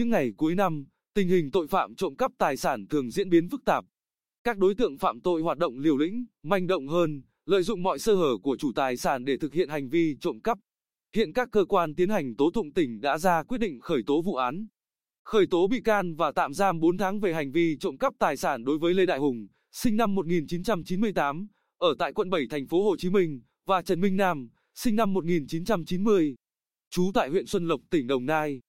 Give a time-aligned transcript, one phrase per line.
[0.00, 0.84] những ngày cuối năm,
[1.14, 3.84] tình hình tội phạm trộm cắp tài sản thường diễn biến phức tạp.
[4.44, 7.98] Các đối tượng phạm tội hoạt động liều lĩnh, manh động hơn, lợi dụng mọi
[7.98, 10.58] sơ hở của chủ tài sản để thực hiện hành vi trộm cắp.
[11.16, 14.22] Hiện các cơ quan tiến hành tố tụng tỉnh đã ra quyết định khởi tố
[14.22, 14.66] vụ án,
[15.24, 18.36] khởi tố bị can và tạm giam 4 tháng về hành vi trộm cắp tài
[18.36, 21.46] sản đối với Lê Đại Hùng, sinh năm 1998,
[21.78, 25.14] ở tại quận 7 thành phố Hồ Chí Minh, và Trần Minh Nam, sinh năm
[25.14, 26.34] 1990,
[26.90, 28.60] trú tại huyện Xuân Lộc, tỉnh Đồng Nai.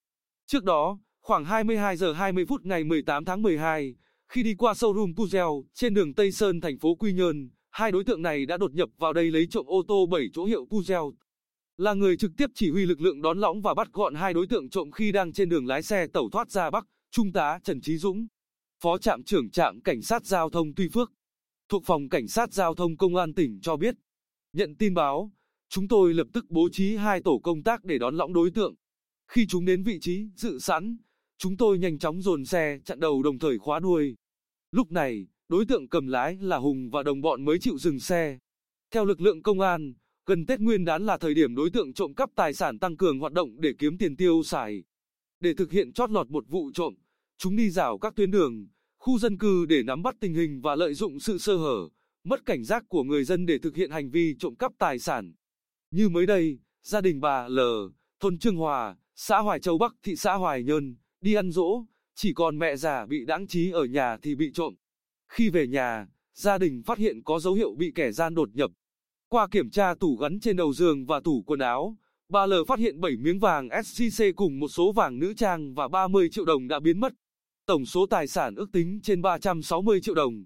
[0.48, 1.00] Trước đó,
[1.32, 3.96] khoảng 22 giờ 20 phút ngày 18 tháng 12,
[4.30, 8.04] khi đi qua showroom Puzel trên đường Tây Sơn thành phố Quy Nhơn, hai đối
[8.04, 11.14] tượng này đã đột nhập vào đây lấy trộm ô tô 7 chỗ hiệu Puzel.
[11.78, 14.48] Là người trực tiếp chỉ huy lực lượng đón lõng và bắt gọn hai đối
[14.48, 17.82] tượng trộm khi đang trên đường lái xe tẩu thoát ra Bắc, Trung tá Trần
[17.82, 18.28] Trí Dũng,
[18.84, 21.12] Phó trạm trưởng trạm cảnh sát giao thông Tuy Phước,
[21.70, 23.96] thuộc phòng cảnh sát giao thông công an tỉnh cho biết.
[24.54, 25.32] Nhận tin báo,
[25.70, 28.76] chúng tôi lập tức bố trí hai tổ công tác để đón lõng đối tượng.
[29.28, 30.98] Khi chúng đến vị trí dự sẵn,
[31.42, 34.16] chúng tôi nhanh chóng dồn xe chặn đầu đồng thời khóa đuôi.
[34.72, 38.40] Lúc này, đối tượng cầm lái là Hùng và đồng bọn mới chịu dừng xe.
[38.92, 39.94] Theo lực lượng công an,
[40.26, 43.20] gần Tết Nguyên đán là thời điểm đối tượng trộm cắp tài sản tăng cường
[43.20, 44.84] hoạt động để kiếm tiền tiêu xài.
[45.40, 46.94] Để thực hiện chót lọt một vụ trộm,
[47.38, 48.68] chúng đi rào các tuyến đường,
[49.00, 51.90] khu dân cư để nắm bắt tình hình và lợi dụng sự sơ hở,
[52.24, 55.34] mất cảnh giác của người dân để thực hiện hành vi trộm cắp tài sản.
[55.92, 57.60] Như mới đây, gia đình bà L,
[58.20, 62.34] thôn Trương Hòa, xã Hoài Châu Bắc, thị xã Hoài Nhơn, đi ăn dỗ, chỉ
[62.34, 64.74] còn mẹ già bị đáng trí ở nhà thì bị trộm.
[65.28, 68.72] Khi về nhà, gia đình phát hiện có dấu hiệu bị kẻ gian đột nhập.
[69.30, 71.98] Qua kiểm tra tủ gắn trên đầu giường và tủ quần áo,
[72.30, 75.88] bà L phát hiện 7 miếng vàng SJC cùng một số vàng nữ trang và
[75.88, 77.14] 30 triệu đồng đã biến mất.
[77.66, 80.44] Tổng số tài sản ước tính trên 360 triệu đồng.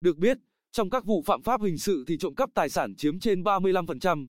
[0.00, 0.38] Được biết,
[0.72, 4.26] trong các vụ phạm pháp hình sự thì trộm cắp tài sản chiếm trên 35%.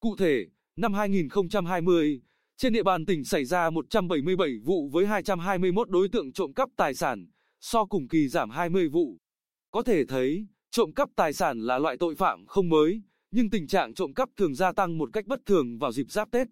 [0.00, 0.46] Cụ thể,
[0.76, 2.20] năm 2020,
[2.62, 6.94] trên địa bàn tỉnh xảy ra 177 vụ với 221 đối tượng trộm cắp tài
[6.94, 7.26] sản,
[7.60, 9.18] so cùng kỳ giảm 20 vụ.
[9.70, 13.66] Có thể thấy, trộm cắp tài sản là loại tội phạm không mới, nhưng tình
[13.66, 16.48] trạng trộm cắp thường gia tăng một cách bất thường vào dịp giáp Tết.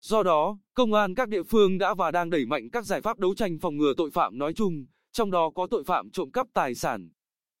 [0.00, 3.18] Do đó, công an các địa phương đã và đang đẩy mạnh các giải pháp
[3.18, 6.46] đấu tranh phòng ngừa tội phạm nói chung, trong đó có tội phạm trộm cắp
[6.54, 7.10] tài sản.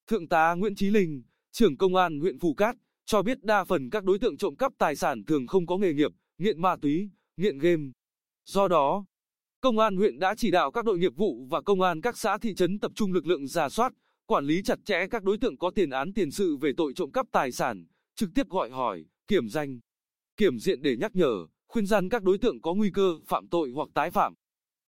[0.06, 1.22] Thượng tá Nguyễn Chí Linh,
[1.52, 4.72] trưởng công an huyện Phù Cát, cho biết đa phần các đối tượng trộm cắp
[4.78, 7.82] tài sản thường không có nghề nghiệp, nghiện ma túy, nghiện game.
[8.44, 9.04] Do đó,
[9.60, 12.38] công an huyện đã chỉ đạo các đội nghiệp vụ và công an các xã
[12.38, 13.92] thị trấn tập trung lực lượng giả soát,
[14.26, 17.10] quản lý chặt chẽ các đối tượng có tiền án tiền sự về tội trộm
[17.12, 19.80] cắp tài sản, trực tiếp gọi hỏi, kiểm danh,
[20.36, 23.70] kiểm diện để nhắc nhở, khuyên gian các đối tượng có nguy cơ phạm tội
[23.74, 24.34] hoặc tái phạm.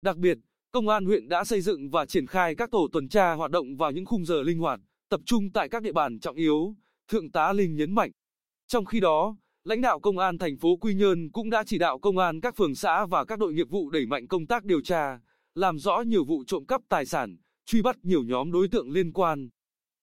[0.01, 0.37] Đặc biệt,
[0.71, 3.75] công an huyện đã xây dựng và triển khai các tổ tuần tra hoạt động
[3.75, 4.79] vào những khung giờ linh hoạt,
[5.09, 6.75] tập trung tại các địa bàn trọng yếu,
[7.07, 8.11] Thượng tá Linh nhấn mạnh.
[8.67, 11.99] Trong khi đó, lãnh đạo công an thành phố Quy Nhơn cũng đã chỉ đạo
[11.99, 14.81] công an các phường xã và các đội nghiệp vụ đẩy mạnh công tác điều
[14.81, 15.19] tra,
[15.55, 19.13] làm rõ nhiều vụ trộm cắp tài sản, truy bắt nhiều nhóm đối tượng liên
[19.13, 19.49] quan.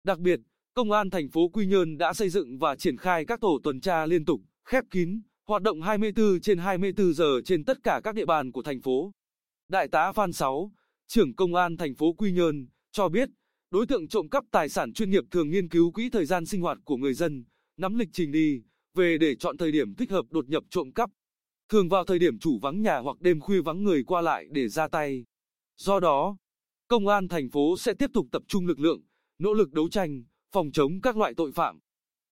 [0.03, 0.39] Đặc biệt,
[0.73, 3.81] công an thành phố Quy Nhơn đã xây dựng và triển khai các tổ tuần
[3.81, 8.15] tra liên tục, khép kín, hoạt động 24 trên 24 giờ trên tất cả các
[8.15, 9.11] địa bàn của thành phố.
[9.69, 10.71] Đại tá Phan Sáu,
[11.07, 13.29] trưởng công an thành phố Quy Nhơn, cho biết,
[13.71, 16.61] đối tượng trộm cắp tài sản chuyên nghiệp thường nghiên cứu quỹ thời gian sinh
[16.61, 17.45] hoạt của người dân,
[17.77, 18.61] nắm lịch trình đi,
[18.95, 21.09] về để chọn thời điểm thích hợp đột nhập trộm cắp.
[21.69, 24.67] Thường vào thời điểm chủ vắng nhà hoặc đêm khuya vắng người qua lại để
[24.67, 25.25] ra tay.
[25.77, 26.37] Do đó,
[26.87, 29.01] công an thành phố sẽ tiếp tục tập trung lực lượng,
[29.39, 31.79] nỗ lực đấu tranh, phòng chống các loại tội phạm.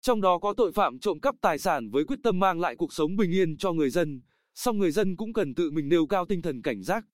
[0.02, 2.94] Trong đó có tội phạm trộm cắp tài sản với quyết tâm mang lại cuộc
[2.94, 4.22] sống bình yên cho người dân,
[4.56, 7.06] song người dân cũng cần tự mình nêu cao tinh thần cảnh giác,